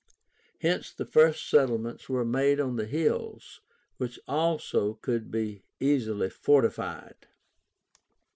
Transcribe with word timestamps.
Hence 0.61 0.91
the 0.91 1.05
first 1.05 1.47
settlements 1.47 2.09
were 2.09 2.25
made 2.25 2.59
on 2.59 2.75
the 2.75 2.87
hills, 2.87 3.61
which 3.97 4.17
also 4.27 4.95
could 4.95 5.29
be 5.29 5.61
easily 5.79 6.31
fortified. 6.31 7.27